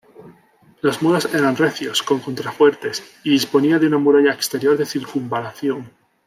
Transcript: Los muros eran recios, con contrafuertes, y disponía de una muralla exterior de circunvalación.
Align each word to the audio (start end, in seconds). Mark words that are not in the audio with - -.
Los 0.81 1.03
muros 1.03 1.31
eran 1.31 1.55
recios, 1.55 2.01
con 2.01 2.21
contrafuertes, 2.21 3.03
y 3.23 3.29
disponía 3.29 3.77
de 3.77 3.85
una 3.85 3.99
muralla 3.99 4.33
exterior 4.33 4.75
de 4.75 4.87
circunvalación. 4.87 5.91